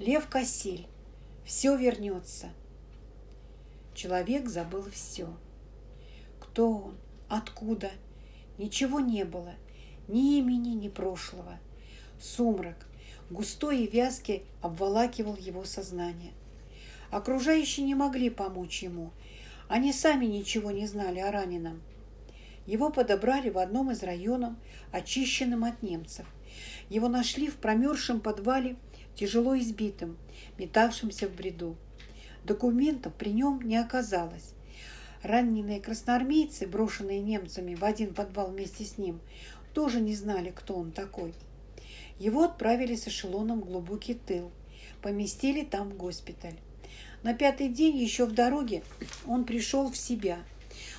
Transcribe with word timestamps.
Лев 0.00 0.28
Кассиль. 0.28 0.86
Все 1.44 1.76
вернется. 1.76 2.48
Человек 3.92 4.48
забыл 4.48 4.86
все. 4.90 5.28
Кто 6.38 6.70
он? 6.70 6.94
Откуда? 7.28 7.90
Ничего 8.56 8.98
не 9.00 9.26
было. 9.26 9.52
Ни 10.08 10.38
имени, 10.38 10.70
ни 10.70 10.88
прошлого. 10.88 11.58
Сумрак, 12.18 12.86
густой 13.28 13.80
и 13.82 13.86
вязкий, 13.86 14.44
обволакивал 14.62 15.36
его 15.36 15.64
сознание. 15.64 16.32
Окружающие 17.10 17.84
не 17.84 17.94
могли 17.94 18.30
помочь 18.30 18.82
ему. 18.82 19.10
Они 19.68 19.92
сами 19.92 20.24
ничего 20.24 20.70
не 20.70 20.86
знали 20.86 21.18
о 21.18 21.30
раненом. 21.30 21.82
Его 22.64 22.88
подобрали 22.88 23.50
в 23.50 23.58
одном 23.58 23.90
из 23.90 24.02
районов, 24.02 24.54
очищенным 24.92 25.62
от 25.64 25.82
немцев. 25.82 26.24
Его 26.88 27.08
нашли 27.08 27.48
в 27.48 27.56
промерзшем 27.56 28.20
подвале 28.20 28.76
тяжело 29.20 29.58
избитым, 29.58 30.16
метавшимся 30.56 31.28
в 31.28 31.34
бреду. 31.34 31.76
Документов 32.44 33.12
при 33.12 33.28
нем 33.28 33.60
не 33.60 33.76
оказалось. 33.76 34.54
Раненые 35.22 35.78
красноармейцы, 35.78 36.66
брошенные 36.66 37.20
немцами 37.20 37.74
в 37.74 37.84
один 37.84 38.14
подвал 38.14 38.50
вместе 38.50 38.84
с 38.84 38.96
ним, 38.96 39.20
тоже 39.74 40.00
не 40.00 40.14
знали, 40.14 40.50
кто 40.56 40.74
он 40.74 40.90
такой. 40.90 41.34
Его 42.18 42.44
отправили 42.44 42.94
с 42.94 43.08
эшелоном 43.08 43.60
в 43.60 43.66
глубокий 43.66 44.14
тыл, 44.14 44.50
поместили 45.02 45.66
там 45.66 45.90
в 45.90 45.98
госпиталь. 45.98 46.56
На 47.22 47.34
пятый 47.34 47.68
день 47.68 47.98
еще 47.98 48.24
в 48.24 48.32
дороге 48.32 48.82
он 49.26 49.44
пришел 49.44 49.90
в 49.90 49.98
себя– 49.98 50.38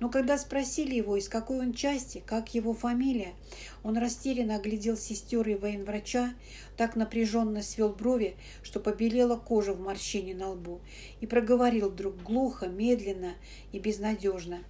но 0.00 0.08
когда 0.08 0.38
спросили 0.38 0.94
его, 0.94 1.16
из 1.16 1.28
какой 1.28 1.60
он 1.60 1.72
части, 1.72 2.22
как 2.24 2.54
его 2.54 2.74
фамилия, 2.74 3.34
он 3.82 3.96
растерянно 3.96 4.56
оглядел 4.56 4.96
сестер 4.96 5.48
и 5.48 5.54
военврача, 5.54 6.34
так 6.76 6.96
напряженно 6.96 7.62
свел 7.62 7.90
брови, 7.90 8.36
что 8.62 8.80
побелела 8.80 9.36
кожа 9.36 9.74
в 9.74 9.80
морщине 9.80 10.34
на 10.34 10.50
лбу, 10.50 10.80
и 11.20 11.26
проговорил 11.26 11.90
вдруг 11.90 12.22
глухо, 12.22 12.66
медленно 12.66 13.34
и 13.72 13.78
безнадежно. 13.78 14.64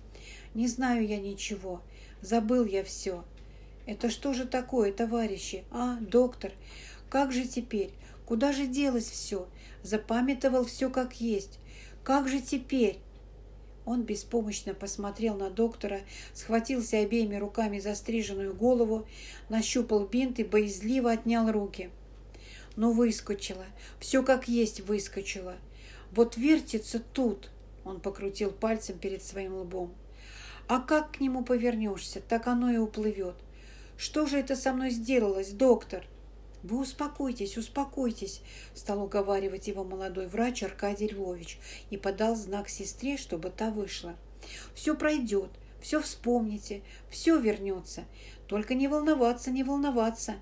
«Не 0.54 0.68
знаю 0.68 1.06
я 1.06 1.18
ничего. 1.18 1.80
Забыл 2.20 2.66
я 2.66 2.84
все. 2.84 3.24
Это 3.86 4.10
что 4.10 4.34
же 4.34 4.46
такое, 4.46 4.92
товарищи? 4.92 5.64
А, 5.70 5.96
доктор, 6.00 6.52
как 7.08 7.32
же 7.32 7.44
теперь? 7.48 7.90
Куда 8.26 8.52
же 8.52 8.66
делось 8.66 9.08
все? 9.10 9.48
Запамятовал 9.82 10.66
все 10.66 10.90
как 10.90 11.20
есть. 11.20 11.58
Как 12.04 12.28
же 12.28 12.40
теперь?» 12.40 12.98
Он 13.84 14.02
беспомощно 14.02 14.74
посмотрел 14.74 15.36
на 15.36 15.50
доктора, 15.50 16.00
схватился 16.34 16.98
обеими 16.98 17.36
руками 17.36 17.80
за 17.80 17.94
стриженную 17.94 18.54
голову, 18.54 19.06
нащупал 19.48 20.06
бинт 20.06 20.38
и 20.38 20.44
боязливо 20.44 21.10
отнял 21.10 21.50
руки. 21.50 21.90
Ну, 22.76 22.92
выскочила. 22.92 23.66
Все 23.98 24.22
как 24.22 24.48
есть 24.48 24.80
выскочила. 24.80 25.56
Вот 26.12 26.36
вертится 26.36 27.00
тут, 27.00 27.50
он 27.84 28.00
покрутил 28.00 28.50
пальцем 28.50 28.98
перед 28.98 29.22
своим 29.22 29.56
лбом. 29.56 29.92
А 30.68 30.78
как 30.78 31.12
к 31.12 31.20
нему 31.20 31.44
повернешься, 31.44 32.20
так 32.20 32.46
оно 32.46 32.70
и 32.70 32.76
уплывет. 32.76 33.34
Что 33.96 34.26
же 34.26 34.38
это 34.38 34.56
со 34.56 34.72
мной 34.72 34.90
сделалось, 34.90 35.50
доктор? 35.50 36.04
«Вы 36.62 36.78
успокойтесь, 36.78 37.58
успокойтесь»,– 37.58 38.40
стал 38.74 39.02
уговаривать 39.02 39.66
его 39.66 39.82
молодой 39.82 40.28
врач 40.28 40.62
Аркадий 40.62 41.08
Львович 41.08 41.58
и 41.90 41.96
подал 41.96 42.36
знак 42.36 42.68
сестре, 42.68 43.16
чтобы 43.16 43.50
та 43.50 43.70
вышла. 43.70 44.14
«Все 44.74 44.96
пройдет, 44.96 45.50
все 45.80 46.00
вспомните, 46.00 46.82
все 47.10 47.38
вернется. 47.38 48.04
Только 48.46 48.74
не 48.74 48.86
волноваться, 48.86 49.50
не 49.50 49.64
волноваться. 49.64 50.36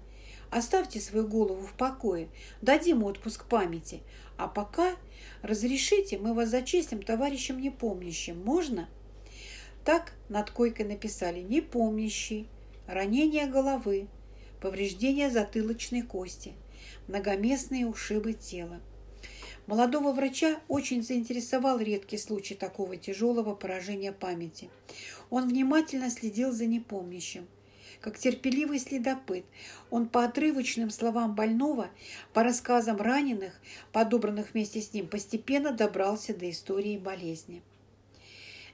Оставьте 0.50 1.00
свою 1.00 1.27
голову 1.27 1.66
в 1.66 1.72
покое, 1.72 2.28
дадим 2.60 3.02
отпуск 3.05 3.46
памяти. 3.46 4.02
А 4.36 4.46
пока 4.46 4.96
разрешите, 5.40 6.18
мы 6.18 6.34
вас 6.34 6.50
зачислим 6.50 7.02
товарищем 7.02 7.58
непомнящим. 7.58 8.42
Можно?» 8.44 8.90
Так 9.86 10.12
над 10.28 10.50
койкой 10.50 10.84
написали 10.84 11.40
«непомнящий», 11.40 12.46
«ранение 12.86 13.46
головы», 13.46 14.08
повреждения 14.60 15.30
затылочной 15.30 16.02
кости, 16.02 16.52
многоместные 17.08 17.86
ушибы 17.86 18.34
тела. 18.34 18.80
Молодого 19.66 20.12
врача 20.12 20.60
очень 20.68 21.02
заинтересовал 21.02 21.78
редкий 21.78 22.18
случай 22.18 22.54
такого 22.54 22.96
тяжелого 22.96 23.54
поражения 23.54 24.12
памяти. 24.12 24.68
Он 25.30 25.48
внимательно 25.48 26.10
следил 26.10 26.52
за 26.52 26.66
непомнящим. 26.66 27.46
Как 28.00 28.18
терпеливый 28.18 28.78
следопыт, 28.78 29.44
он 29.90 30.08
по 30.08 30.24
отрывочным 30.24 30.90
словам 30.90 31.34
больного, 31.34 31.90
по 32.32 32.42
рассказам 32.42 32.96
раненых, 32.96 33.60
подобранных 33.92 34.54
вместе 34.54 34.80
с 34.80 34.92
ним, 34.94 35.06
постепенно 35.06 35.70
добрался 35.70 36.34
до 36.34 36.50
истории 36.50 36.96
болезни. 36.96 37.62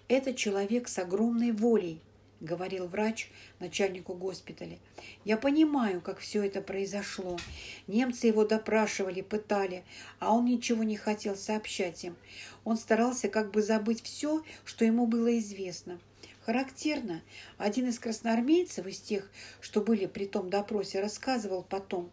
Это 0.07 0.33
человек 0.33 0.87
с 0.89 0.99
огромной 0.99 1.51
волей,– 1.51 2.01
говорил 2.41 2.87
врач 2.87 3.31
начальнику 3.61 4.15
госпиталя. 4.15 4.79
«Я 5.25 5.37
понимаю, 5.37 6.01
как 6.01 6.19
все 6.19 6.45
это 6.45 6.61
произошло. 6.61 7.39
Немцы 7.87 8.27
его 8.27 8.45
допрашивали, 8.45 9.23
пытали, 9.23 9.85
а 10.19 10.35
он 10.35 10.45
ничего 10.45 10.83
не 10.83 10.97
хотел 10.97 11.37
сообщать 11.37 12.05
им. 12.05 12.17
Он 12.65 12.77
старался 12.77 13.29
как 13.29 13.51
бы 13.51 13.63
забыть 13.63 14.03
все, 14.03 14.43
что 14.65 14.85
ему 14.85 15.07
было 15.07 15.39
известно. 15.39 15.99
Характерно, 16.47 17.23
один 17.59 17.89
из 17.89 17.99
красноармейцев, 17.99 18.87
из 18.87 19.01
тех, 19.01 19.29
что 19.61 19.81
были 19.81 20.07
при 20.07 20.27
том 20.27 20.49
допросе, 20.49 21.01
рассказывал 21.01 21.65
потом, 21.65 22.09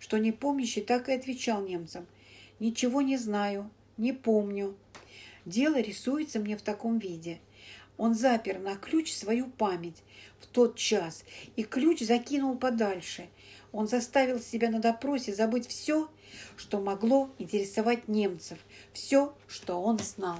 что 0.00 0.18
непомнящий 0.18 0.82
так 0.82 1.08
и 1.08 1.12
отвечал 1.12 1.62
немцам. 1.62 2.04
«Ничего 2.58 3.00
не 3.00 3.16
знаю, 3.16 3.70
не 3.96 4.12
помню. 4.12 4.74
Дело 5.44 5.80
рисуется 5.80 6.40
мне 6.40 6.56
в 6.56 6.62
таком 6.62 6.98
виде». 6.98 7.38
Он 7.98 8.14
запер 8.14 8.58
на 8.58 8.76
ключ 8.76 9.12
свою 9.12 9.46
память 9.46 10.02
в 10.38 10.46
тот 10.46 10.76
час 10.76 11.24
и 11.56 11.62
ключ 11.62 12.00
закинул 12.00 12.56
подальше. 12.56 13.28
Он 13.72 13.88
заставил 13.88 14.40
себя 14.40 14.70
на 14.70 14.80
допросе 14.80 15.34
забыть 15.34 15.68
все, 15.68 16.08
что 16.56 16.80
могло 16.80 17.30
интересовать 17.38 18.08
немцев, 18.08 18.58
все, 18.92 19.34
что 19.48 19.80
он 19.80 19.98
знал. 19.98 20.38